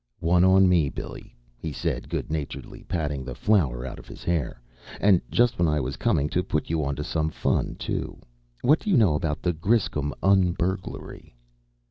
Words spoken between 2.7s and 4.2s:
patting the flour out of